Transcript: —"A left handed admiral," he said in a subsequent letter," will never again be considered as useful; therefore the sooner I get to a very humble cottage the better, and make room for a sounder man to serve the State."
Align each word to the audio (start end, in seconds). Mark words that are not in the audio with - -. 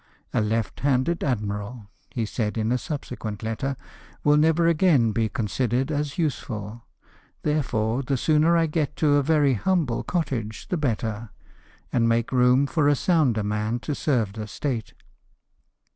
—"A 0.33 0.41
left 0.41 0.79
handed 0.79 1.23
admiral," 1.23 1.85
he 2.09 2.25
said 2.25 2.57
in 2.57 2.71
a 2.71 2.79
subsequent 2.79 3.43
letter," 3.43 3.77
will 4.23 4.35
never 4.35 4.65
again 4.65 5.11
be 5.11 5.29
considered 5.29 5.91
as 5.91 6.17
useful; 6.17 6.81
therefore 7.43 8.01
the 8.01 8.17
sooner 8.17 8.57
I 8.57 8.65
get 8.65 8.95
to 8.95 9.17
a 9.17 9.21
very 9.21 9.53
humble 9.53 10.01
cottage 10.01 10.67
the 10.69 10.75
better, 10.75 11.29
and 11.93 12.09
make 12.09 12.31
room 12.31 12.65
for 12.65 12.87
a 12.87 12.95
sounder 12.95 13.43
man 13.43 13.77
to 13.81 13.93
serve 13.93 14.33
the 14.33 14.47
State." 14.47 14.95